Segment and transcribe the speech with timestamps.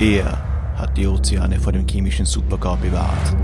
[0.00, 0.38] Er
[0.76, 3.34] hat die Ozeane vor dem chemischen Supergau bewahrt.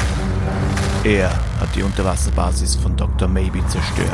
[1.02, 1.28] Er
[1.58, 3.26] hat die Unterwasserbasis von Dr.
[3.26, 4.08] Maybe zerstört.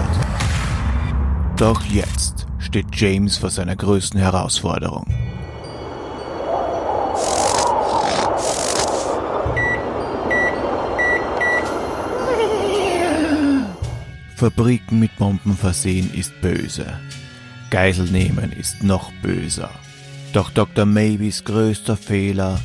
[1.59, 5.07] Doch jetzt steht James vor seiner größten Herausforderung.
[14.35, 16.87] Fabriken mit Bomben versehen ist böse.
[17.69, 19.69] Geisel nehmen ist noch böser.
[20.33, 20.87] Doch Dr.
[20.87, 22.61] Maybes größter Fehler,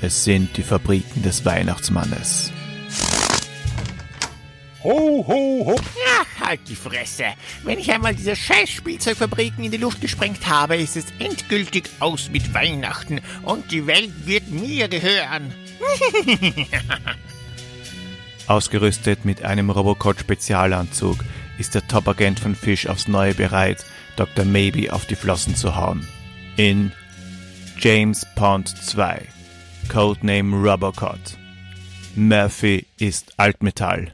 [0.00, 2.50] es sind die Fabriken des Weihnachtsmannes.
[4.82, 5.76] Ho, ho, ho.
[6.18, 7.24] Ach, halt die Fresse.
[7.62, 12.30] Wenn ich einmal diese scheiß Spielzeugfabriken in die Luft gesprengt habe, ist es endgültig aus
[12.30, 15.54] mit Weihnachten und die Welt wird mir gehören.
[18.46, 21.24] Ausgerüstet mit einem Robocop-Spezialanzug
[21.58, 23.84] ist der Top-Agent von Fish aufs Neue bereit,
[24.16, 24.44] Dr.
[24.44, 26.06] Maybe auf die Flossen zu hauen.
[26.56, 26.92] In
[27.80, 29.26] James Pond 2
[29.88, 31.18] Codename Robocop
[32.14, 34.12] Murphy ist Altmetall.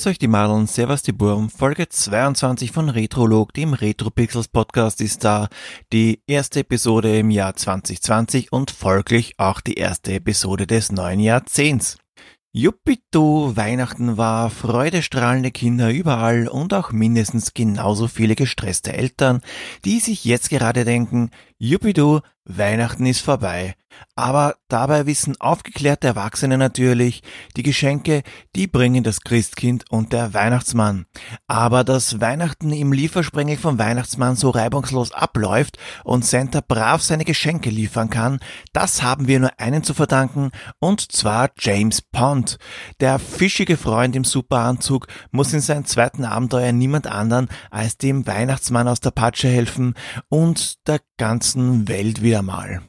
[0.00, 5.24] Grüß euch die Madeln, Servus die Burm, Folge 22 von Retrolog, dem Retro-Pixels Podcast ist
[5.24, 5.50] da,
[5.92, 11.98] die erste Episode im Jahr 2020 und folglich auch die erste Episode des neuen Jahrzehnts.
[12.50, 19.42] Juppito, Weihnachten war, freudestrahlende Kinder überall und auch mindestens genauso viele gestresste Eltern,
[19.84, 21.30] die sich jetzt gerade denken,
[21.62, 23.74] Juppito, Weihnachten ist vorbei.
[24.14, 27.22] Aber dabei wissen aufgeklärte Erwachsene natürlich,
[27.56, 28.22] die Geschenke,
[28.54, 31.06] die bringen das Christkind und der Weihnachtsmann.
[31.48, 37.68] Aber dass Weihnachten im Liefersprengel vom Weihnachtsmann so reibungslos abläuft und Santa brav seine Geschenke
[37.68, 38.40] liefern kann,
[38.72, 42.58] das haben wir nur einen zu verdanken, und zwar James Pond.
[43.00, 48.88] Der fischige Freund im Superanzug muss in seinem zweiten Abenteuer niemand anderen als dem Weihnachtsmann
[48.88, 49.94] aus der Patsche helfen
[50.28, 52.80] und der ganzen Welt wieder mal.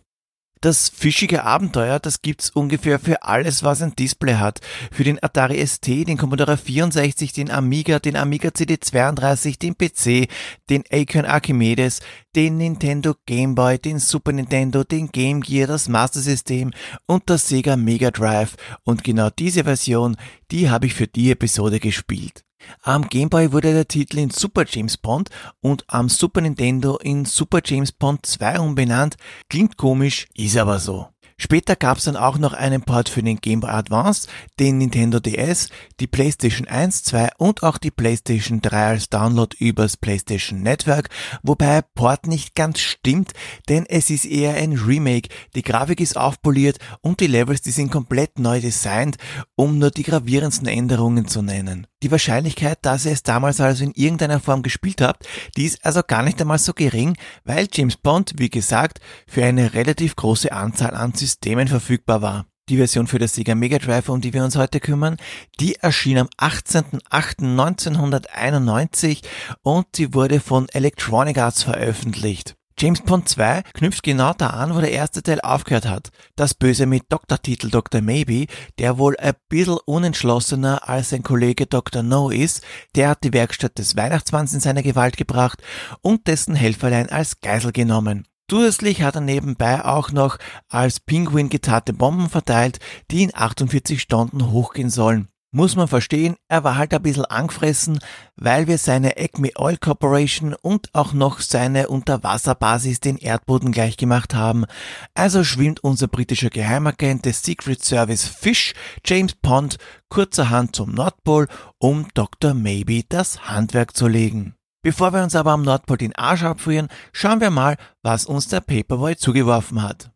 [0.62, 4.62] Das fischige Abenteuer, das gibt's ungefähr für alles, was ein Display hat.
[4.90, 10.32] Für den Atari ST, den Commodore 64, den Amiga, den Amiga CD32, den PC,
[10.70, 12.00] den Acorn Archimedes,
[12.38, 16.72] den Nintendo Game Boy, den Super Nintendo, den Game Gear, das Master System
[17.06, 18.56] und das Sega Mega Drive.
[18.86, 20.16] Und genau diese Version,
[20.52, 22.46] die habe ich für die Episode gespielt.
[22.82, 25.30] Am Game Boy wurde der Titel in Super James Bond
[25.62, 29.18] und am Super Nintendo in Super James Bond 2 umbenannt.
[29.50, 31.11] Klingt komisch, ist aber so.
[31.44, 34.28] Später gab es dann auch noch einen Port für den Game Boy Advance,
[34.60, 35.70] den Nintendo DS,
[36.00, 41.10] die PlayStation 1, 2 und auch die PlayStation 3 als Download übers PlayStation Network,
[41.42, 43.32] wobei Port nicht ganz stimmt,
[43.70, 45.30] denn es ist eher ein Remake.
[45.56, 49.18] Die Grafik ist aufpoliert und die Levels, die sind komplett neu designt,
[49.56, 51.88] um nur die gravierendsten Änderungen zu nennen.
[52.04, 55.28] Die Wahrscheinlichkeit, dass ihr es damals also in irgendeiner Form gespielt habt,
[55.58, 57.16] die ist also gar nicht einmal so gering,
[57.46, 61.31] weil James Bond, wie gesagt, für eine relativ große Anzahl an Systemen
[61.68, 62.46] verfügbar war.
[62.70, 65.18] Die Version für das Sega Mega Drive, um die wir uns heute kümmern,
[65.60, 69.24] die erschien am 18.08.1991
[69.62, 72.56] und sie wurde von Electronic Arts veröffentlicht.
[72.80, 76.10] James Bond 2 knüpft genau da an, wo der erste Teil aufgehört hat.
[76.36, 78.02] Das Böse mit Doktortitel Dr.
[78.02, 78.48] Maybe,
[78.80, 82.02] der wohl ein bisschen unentschlossener als sein Kollege Dr.
[82.02, 82.64] No ist,
[82.96, 85.62] der hat die Werkstatt des Weihnachtsmanns in seine Gewalt gebracht
[86.02, 88.26] und dessen Helferlein als Geisel genommen.
[88.52, 92.80] Zusätzlich hat er nebenbei auch noch als Pinguin getarnte Bomben verteilt,
[93.10, 95.30] die in 48 Stunden hochgehen sollen.
[95.52, 98.00] Muss man verstehen, er war halt ein bisschen angefressen,
[98.36, 104.34] weil wir seine Acme Oil Corporation und auch noch seine Unterwasserbasis den Erdboden gleich gemacht
[104.34, 104.66] haben.
[105.14, 108.74] Also schwimmt unser britischer Geheimagent des Secret Service Fish,
[109.06, 109.78] James Pond,
[110.10, 111.48] kurzerhand zum Nordpol,
[111.78, 112.54] um Dr.
[112.54, 114.56] Maybe das Handwerk zu legen.
[114.84, 118.62] Bevor wir uns aber am Nordpol den Arsch abfrieren, schauen wir mal, was uns der
[118.62, 120.10] Paperboy zugeworfen hat.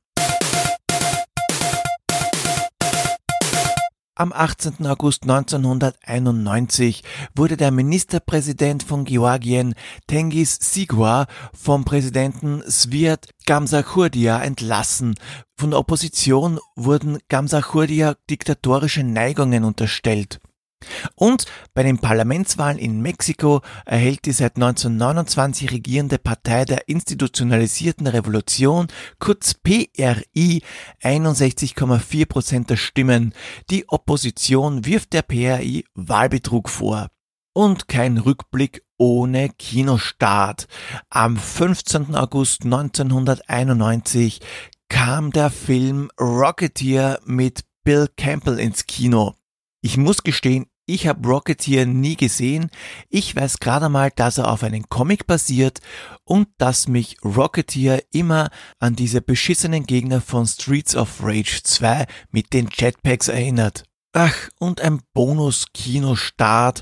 [4.17, 4.87] Am 18.
[4.87, 7.03] August 1991
[7.35, 9.75] wurde der Ministerpräsident von Georgien,
[10.07, 15.13] Tengiz Sigua, vom Präsidenten Sviat Gamsachurdia entlassen.
[15.57, 20.39] Von der Opposition wurden Gamsachurdia diktatorische Neigungen unterstellt.
[21.15, 28.87] Und bei den Parlamentswahlen in Mexiko erhält die seit 1929 regierende Partei der institutionalisierten Revolution,
[29.19, 30.61] kurz PRI,
[31.01, 33.33] 61,4 Prozent der Stimmen.
[33.69, 37.07] Die Opposition wirft der PRI Wahlbetrug vor.
[37.55, 40.67] und kein Rückblick ohne Kinostart.
[41.09, 42.13] Am 15.
[42.13, 44.41] August 1991
[44.89, 49.35] kam der Film Rocketeer mit Bill Campbell ins Kino.
[49.85, 52.71] Ich muss gestehen, ich habe Rocketeer nie gesehen.
[53.07, 55.79] Ich weiß gerade mal, dass er auf einen Comic basiert
[56.23, 58.49] und dass mich Rocketeer immer
[58.79, 63.83] an diese beschissenen Gegner von Streets of Rage 2 mit den Jetpacks erinnert.
[64.11, 66.81] Ach, und ein Bonus-Kinostart.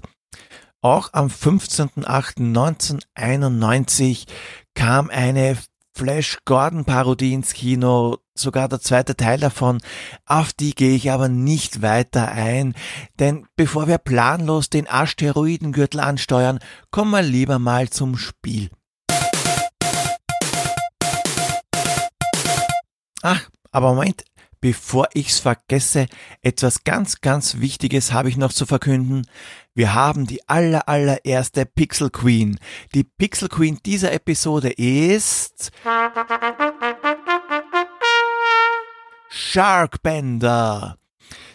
[0.80, 4.28] Auch am 15.08.1991
[4.76, 5.58] kam eine
[5.96, 9.80] Flash Gordon Parodie ins Kino, sogar der zweite Teil davon.
[10.26, 12.74] Auf die gehe ich aber nicht weiter ein,
[13.20, 16.60] denn bevor wir planlos den Asteroidengürtel ansteuern,
[16.90, 18.72] kommen wir lieber mal zum Spiel.
[23.22, 24.26] Ach, aber Moment,
[24.62, 26.08] bevor ich's vergesse,
[26.42, 29.28] etwas ganz, ganz Wichtiges habe ich noch zu verkünden.
[29.76, 32.60] Wir haben die aller, allererste Pixel Queen.
[32.94, 35.72] Die Pixel Queen dieser Episode ist
[39.30, 41.00] Sharkbender.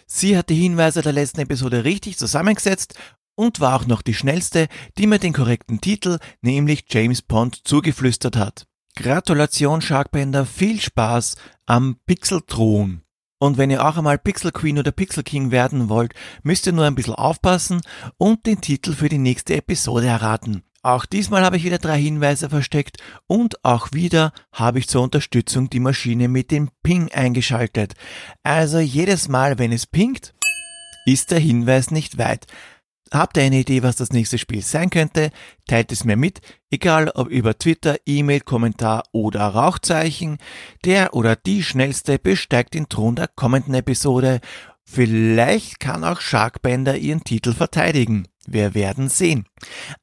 [0.05, 2.95] Sie hat die Hinweise der letzten Episode richtig zusammengesetzt
[3.35, 4.67] und war auch noch die schnellste,
[4.97, 8.67] die mir den korrekten Titel, nämlich James Pond, zugeflüstert hat.
[8.97, 13.01] Gratulation Sharkbender, viel Spaß am Pixelthron.
[13.39, 16.13] Und wenn ihr auch einmal Pixel Queen oder Pixel King werden wollt,
[16.43, 17.81] müsst ihr nur ein bisschen aufpassen
[18.17, 20.63] und den Titel für die nächste Episode erraten.
[20.81, 22.97] Auch diesmal habe ich wieder drei Hinweise versteckt
[23.27, 27.95] und auch wieder habe ich zur Unterstützung die Maschine mit dem Ping eingeschaltet.
[28.43, 30.33] Also jedes Mal, wenn es pingt,
[31.05, 32.45] ist der Hinweis nicht weit.
[33.11, 35.31] Habt ihr eine Idee, was das nächste Spiel sein könnte?
[35.67, 40.37] Teilt es mir mit, egal ob über Twitter, E-Mail, Kommentar oder Rauchzeichen.
[40.85, 44.41] Der oder die Schnellste besteigt den Thron der kommenden Episode.
[44.83, 48.27] Vielleicht kann auch Sharkbender ihren Titel verteidigen.
[48.47, 49.45] Wir werden sehen.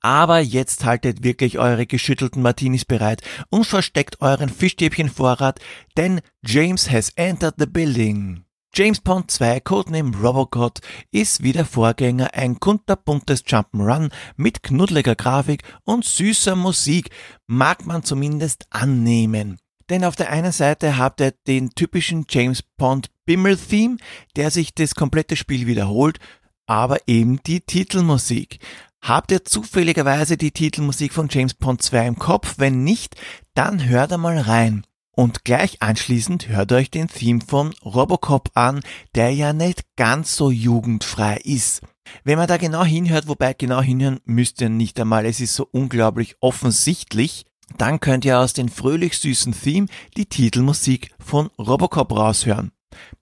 [0.00, 5.58] Aber jetzt haltet wirklich eure geschüttelten Martinis bereit und versteckt euren Fischstäbchenvorrat,
[5.96, 8.45] denn James has entered the building.
[8.78, 10.80] James Bond 2 Codename Robocop
[11.10, 17.08] ist wie der Vorgänger ein kunterbuntes Jump'n'Run mit knuddeliger Grafik und süßer Musik,
[17.46, 19.58] mag man zumindest annehmen.
[19.88, 23.96] Denn auf der einen Seite habt ihr den typischen James Bond Bimmel-Theme,
[24.36, 26.18] der sich das komplette Spiel wiederholt,
[26.66, 28.58] aber eben die Titelmusik.
[29.00, 32.56] Habt ihr zufälligerweise die Titelmusik von James Bond 2 im Kopf?
[32.58, 33.16] Wenn nicht,
[33.54, 34.84] dann hört einmal rein.
[35.18, 38.80] Und gleich anschließend hört euch den Theme von Robocop an,
[39.14, 41.80] der ja nicht ganz so jugendfrei ist.
[42.22, 45.66] Wenn man da genau hinhört, wobei genau hinhören müsst ihr nicht einmal, es ist so
[45.72, 47.46] unglaublich offensichtlich,
[47.78, 49.86] dann könnt ihr aus den fröhlich süßen Theme
[50.18, 52.72] die Titelmusik von Robocop raushören.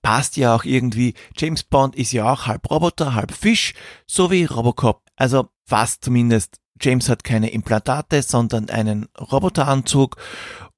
[0.02, 3.72] Passt ja auch irgendwie, James Bond ist ja auch halb Roboter, halb Fisch,
[4.04, 5.00] so wie Robocop.
[5.14, 6.56] Also fast zumindest.
[6.80, 10.16] James hat keine Implantate, sondern einen Roboteranzug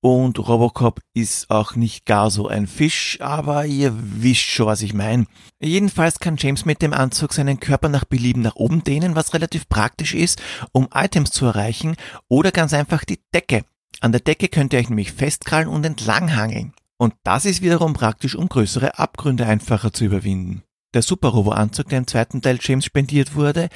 [0.00, 4.94] und Robocop ist auch nicht gar so ein Fisch, aber ihr wisst schon, was ich
[4.94, 5.26] meine.
[5.60, 9.68] Jedenfalls kann James mit dem Anzug seinen Körper nach Belieben nach oben dehnen, was relativ
[9.68, 10.40] praktisch ist,
[10.72, 11.96] um Items zu erreichen,
[12.28, 13.64] oder ganz einfach die Decke.
[14.00, 16.72] An der Decke könnt ihr euch nämlich festkrallen und entlanghangeln.
[16.98, 20.62] Und das ist wiederum praktisch, um größere Abgründe einfacher zu überwinden.
[20.94, 23.68] Der Super Robo-Anzug, der im zweiten Teil James spendiert wurde,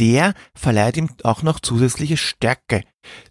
[0.00, 2.82] der verleiht ihm auch noch zusätzliche Stärke.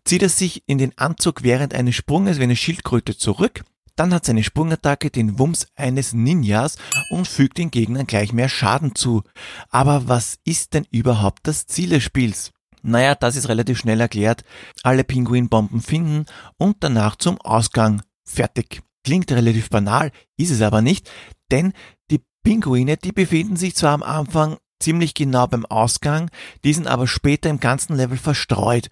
[0.05, 3.63] Zieht er sich in den Anzug während eines Sprunges wie eine Schildkröte zurück,
[3.95, 6.77] dann hat seine Sprungattacke den Wumms eines Ninjas
[7.09, 9.23] und fügt den Gegnern gleich mehr Schaden zu.
[9.69, 12.53] Aber was ist denn überhaupt das Ziel des Spiels?
[12.81, 14.45] Naja, das ist relativ schnell erklärt.
[14.83, 16.25] Alle Pinguinbomben finden
[16.57, 18.01] und danach zum Ausgang.
[18.23, 18.81] Fertig.
[19.03, 21.09] Klingt relativ banal, ist es aber nicht,
[21.51, 21.73] denn
[22.09, 26.29] die Pinguine, die befinden sich zwar am Anfang ziemlich genau beim Ausgang,
[26.63, 28.89] die sind aber später im ganzen Level verstreut.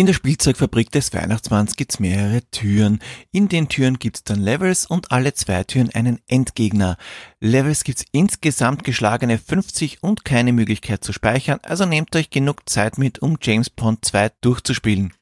[0.00, 3.00] In der Spielzeugfabrik des Weihnachtsmanns gibt's mehrere Türen.
[3.32, 6.96] In den Türen gibt's dann Levels und alle zwei Türen einen Endgegner.
[7.38, 12.96] Levels gibt's insgesamt geschlagene 50 und keine Möglichkeit zu speichern, also nehmt euch genug Zeit
[12.96, 15.12] mit, um James Bond 2 durchzuspielen.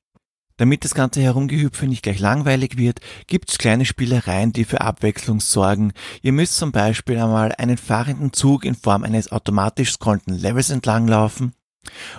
[0.59, 5.93] Damit das ganze Herumgehüpfe nicht gleich langweilig wird, gibt's kleine Spielereien, die für Abwechslung sorgen.
[6.21, 11.55] Ihr müsst zum Beispiel einmal einen fahrenden Zug in Form eines automatisch scrollenden Levels entlanglaufen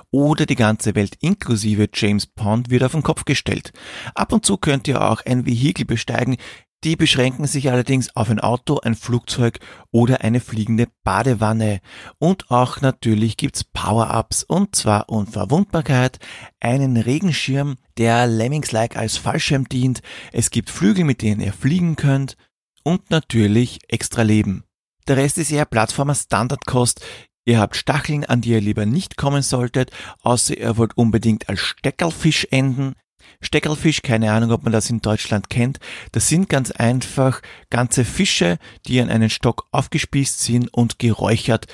[0.09, 3.71] oder die ganze Welt inklusive James Pond wird auf den Kopf gestellt.
[4.15, 6.37] Ab und zu könnt ihr auch ein Vehikel besteigen,
[6.83, 9.59] die beschränken sich allerdings auf ein Auto, ein Flugzeug
[9.91, 11.81] oder eine fliegende Badewanne.
[12.19, 16.19] Und auch natürlich gibt's Power-Ups und zwar Unverwundbarkeit,
[16.59, 22.37] einen Regenschirm, der Lemmings-like als Fallschirm dient, es gibt Flügel, mit denen ihr fliegen könnt
[22.83, 24.63] und natürlich extra Leben.
[25.07, 27.01] Der Rest ist eher Plattformer Standardkost.
[27.43, 31.59] Ihr habt Stacheln, an die ihr lieber nicht kommen solltet, außer ihr wollt unbedingt als
[31.59, 32.93] Steckerlfisch enden.
[33.41, 35.79] Steckerlfisch, keine Ahnung, ob man das in Deutschland kennt.
[36.11, 38.57] Das sind ganz einfach ganze Fische,
[38.87, 41.67] die an einen Stock aufgespießt sind und geräuchert.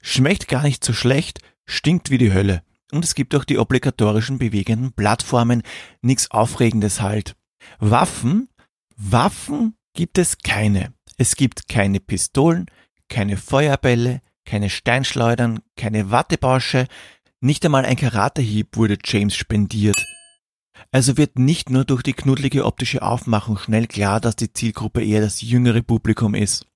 [0.00, 2.62] Schmeckt gar nicht so schlecht, stinkt wie die Hölle.
[2.92, 5.62] Und es gibt auch die obligatorischen bewegenden Plattformen.
[6.02, 7.36] Nichts Aufregendes halt.
[7.78, 8.48] Waffen?
[8.96, 10.92] Waffen gibt es keine.
[11.16, 12.66] Es gibt keine Pistolen,
[13.08, 16.88] keine Feuerbälle, keine Steinschleudern, keine Wattebausche,
[17.40, 19.96] nicht einmal ein Karatehieb wurde James spendiert.
[20.92, 25.22] Also wird nicht nur durch die knuddelige optische Aufmachung schnell klar, dass die Zielgruppe eher
[25.22, 26.66] das jüngere Publikum ist.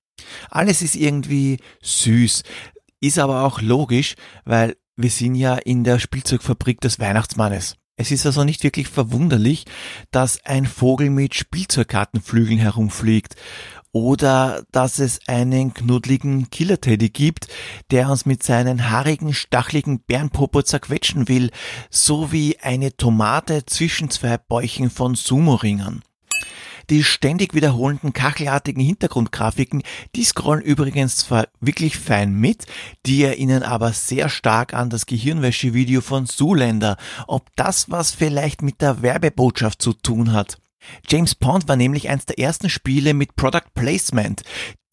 [0.49, 2.41] Alles ist irgendwie süß,
[2.99, 7.75] ist aber auch logisch, weil wir sind ja in der Spielzeugfabrik des Weihnachtsmannes.
[7.95, 9.65] Es ist also nicht wirklich verwunderlich,
[10.11, 13.35] dass ein Vogel mit Spielzeugkartenflügeln herumfliegt
[13.97, 17.47] oder dass es einen knuddeligen Killer-Teddy gibt,
[17.91, 21.51] der uns mit seinen haarigen, stachligen Bärenpopo zerquetschen will,
[21.89, 26.03] so wie eine Tomate zwischen zwei Bäuchen von Sumo-Ringern.
[26.89, 29.83] Die ständig wiederholenden kachelartigen Hintergrundgrafiken,
[30.15, 32.65] die scrollen übrigens zwar wirklich fein mit,
[33.05, 36.95] die erinnern aber sehr stark an das Gehirnwäschevideo von Zoolander,
[37.27, 40.59] ob das was vielleicht mit der Werbebotschaft zu tun hat.
[41.07, 44.43] James Pond war nämlich eins der ersten Spiele mit Product Placement.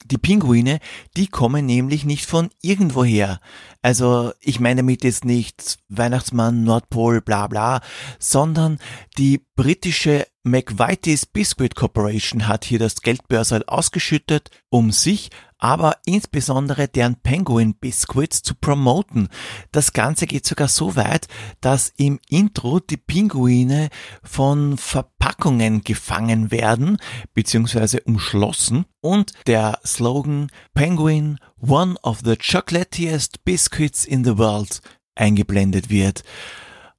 [0.07, 0.81] Die Pinguine,
[1.17, 3.41] die kommen nämlich nicht von irgendwoher.
[3.81, 7.81] Also ich meine damit jetzt nicht Weihnachtsmann, Nordpol, bla bla,
[8.19, 8.79] sondern
[9.17, 15.31] die britische McVitie's Biscuit Corporation hat hier das Geldbörsel ausgeschüttet, um sich
[15.65, 19.31] aber insbesondere deren Penguin Biscuits zu promoten.
[19.73, 21.27] Das Ganze geht sogar so weit,
[21.63, 23.89] dass im Intro die Pinguine
[24.23, 26.99] von Verpackungen gefangen werden
[27.33, 28.01] bzw.
[28.05, 34.83] umschlossen und der Slogan Penguin, one of the chocolatiest biscuits in the world
[35.15, 36.25] eingeblendet wird.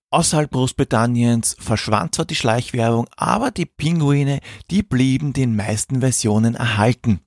[0.10, 4.40] Außerhalb Großbritanniens verschwand zwar die Schleichwerbung, aber die Pinguine,
[4.72, 7.20] die blieben den meisten Versionen erhalten.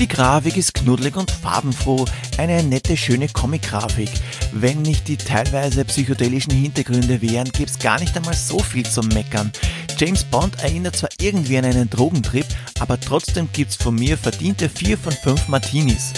[0.00, 2.06] Die Grafik ist knuddelig und farbenfroh,
[2.38, 4.08] eine nette, schöne Comic-Grafik.
[4.50, 9.52] Wenn nicht die teilweise psychedelischen Hintergründe wären, gibt's gar nicht einmal so viel zum Meckern.
[9.98, 12.46] James Bond erinnert zwar irgendwie an einen Drogentrip,
[12.78, 16.14] aber trotzdem gibt's von mir verdiente 4 von 5 Martinis.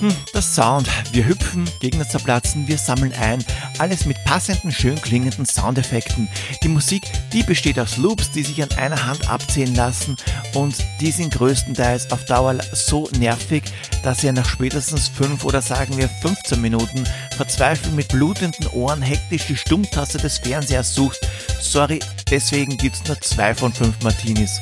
[0.00, 0.88] Hm, das Sound.
[1.10, 3.44] Wir hüpfen, Gegner zerplatzen, wir sammeln ein.
[3.78, 6.28] Alles mit passenden, schön klingenden Soundeffekten.
[6.62, 7.02] Die Musik,
[7.32, 10.16] die besteht aus Loops, die sich an einer Hand abzählen lassen
[10.54, 13.64] und die sind größtenteils auf Dauer so nervig,
[14.04, 17.02] dass ihr nach spätestens 5 oder sagen wir 15 Minuten
[17.36, 21.18] verzweifelt mit blutenden Ohren hektisch die Stummtaste des Fernsehers sucht.
[21.60, 21.98] Sorry,
[22.30, 24.60] deswegen gibt's nur 2 von 5 Martinis.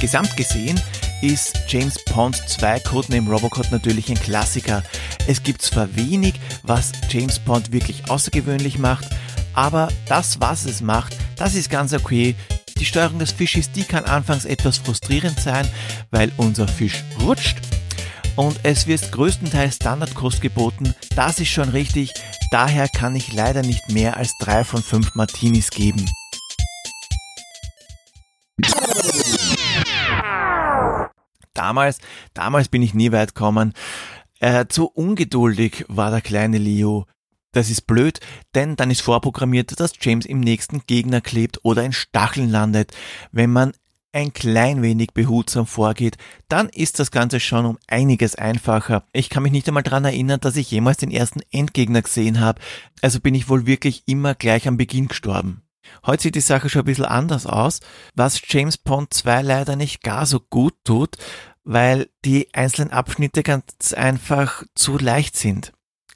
[0.00, 0.80] Gesamt gesehen
[1.22, 4.82] ist James Bond 2 Codename Robocop natürlich ein Klassiker.
[5.26, 9.06] Es gibt zwar wenig, was James Bond wirklich außergewöhnlich macht,
[9.54, 12.34] aber das, was es macht, das ist ganz okay.
[12.78, 15.66] Die Steuerung des Fisches, die kann anfangs etwas frustrierend sein,
[16.10, 17.56] weil unser Fisch rutscht
[18.36, 20.94] und es wird größtenteils Standardkost geboten.
[21.14, 22.12] Das ist schon richtig,
[22.50, 26.04] daher kann ich leider nicht mehr als drei von fünf Martinis geben.
[31.56, 31.98] Damals,
[32.34, 33.72] damals bin ich nie weit gekommen.
[34.38, 37.06] Äh, zu ungeduldig war der kleine Leo.
[37.52, 38.20] Das ist blöd,
[38.54, 42.92] denn dann ist vorprogrammiert, dass James im nächsten Gegner klebt oder in Stacheln landet.
[43.32, 43.72] Wenn man
[44.12, 46.16] ein klein wenig behutsam vorgeht,
[46.48, 49.04] dann ist das Ganze schon um einiges einfacher.
[49.12, 52.60] Ich kann mich nicht einmal daran erinnern, dass ich jemals den ersten Endgegner gesehen habe,
[53.02, 55.65] also bin ich wohl wirklich immer gleich am Beginn gestorben.
[56.04, 57.80] Heute sieht die Sache schon ein bisschen anders aus,
[58.14, 61.16] was James Bond 2 leider nicht gar so gut tut,
[61.64, 65.72] weil die einzelnen Abschnitte ganz einfach zu leicht sind.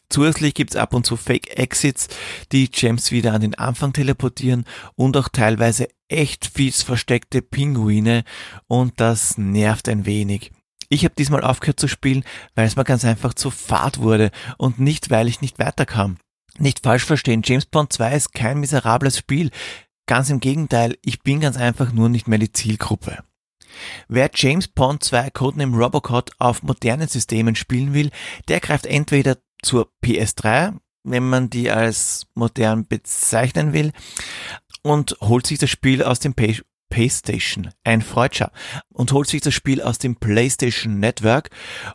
[0.09, 2.09] Zusätzlich gibt's ab und zu Fake Exits,
[2.51, 4.65] die James wieder an den Anfang teleportieren
[4.97, 8.25] und auch teilweise echt fies versteckte Pinguine
[8.67, 10.51] und das nervt ein wenig.
[10.89, 12.25] Ich habe diesmal aufgehört zu spielen,
[12.57, 16.19] weil es mir ganz einfach zu fad wurde und nicht, weil ich nicht weiterkam.
[16.59, 19.51] Nicht falsch verstehen, James Bond 2 ist kein miserables Spiel.
[20.07, 23.19] Ganz im Gegenteil, ich bin ganz einfach nur nicht mehr die Zielgruppe.
[24.09, 28.11] Wer James Bond 2 Codename Robocop auf modernen Systemen spielen will,
[28.49, 33.93] der greift entweder zur PS3, wenn man die als modern bezeichnen will,
[34.83, 38.51] und holt sich das Spiel aus dem Pay PlayStation, ein Freudscher,
[38.93, 41.51] und holt sich das Spiel aus dem PlayStation Network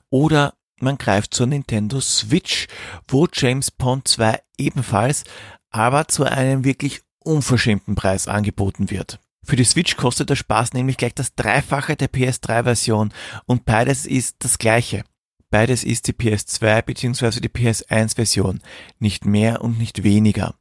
[0.10, 2.68] oder man greift zur Nintendo Switch,
[3.08, 5.24] wo James Bond 2 ebenfalls,
[5.70, 9.20] aber zu einem wirklich unverschämten Preis angeboten wird.
[9.44, 13.14] Für die Switch kostet der Spaß nämlich gleich das Dreifache der PS3-Version
[13.46, 15.04] und beides ist das gleiche.
[15.52, 17.40] Beides ist die PS2 bzw.
[17.40, 18.62] die PS1 Version,
[19.00, 20.56] nicht mehr und nicht weniger.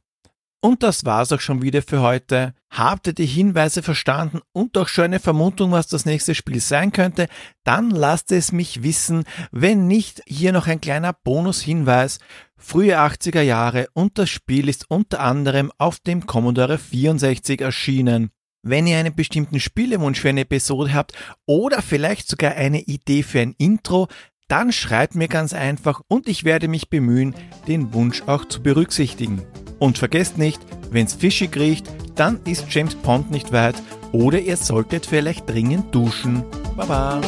[0.65, 2.55] Und das war's auch schon wieder für heute.
[2.71, 6.91] Habt ihr die Hinweise verstanden und auch schon eine Vermutung, was das nächste Spiel sein
[6.91, 7.27] könnte?
[7.63, 9.25] Dann lasst es mich wissen.
[9.51, 12.17] Wenn nicht, hier noch ein kleiner Bonushinweis.
[12.57, 18.31] Frühe 80er Jahre und das Spiel ist unter anderem auf dem Commodore 64 erschienen.
[18.63, 21.13] Wenn ihr einen bestimmten Spielewunsch für eine Episode habt
[21.45, 24.07] oder vielleicht sogar eine Idee für ein Intro,
[24.47, 27.35] dann schreibt mir ganz einfach und ich werde mich bemühen,
[27.67, 29.43] den Wunsch auch zu berücksichtigen.
[29.79, 33.75] Und vergesst nicht, wenn's fischig riecht, dann ist James Pond nicht weit
[34.11, 36.43] oder ihr solltet vielleicht dringend duschen.
[36.75, 37.21] Baba!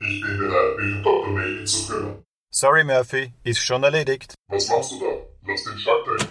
[0.00, 1.28] Ich bin bereit, dem Dr.
[1.28, 2.22] melden zu können.
[2.50, 4.34] Sorry Murphy, ist schon erledigt.
[4.48, 5.06] Was machst du da?
[5.46, 6.27] Lass den Schalter.